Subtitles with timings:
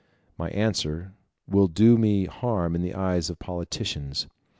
[0.35, 1.13] My answer
[1.47, 4.25] will do me harm in the eyes of politicians.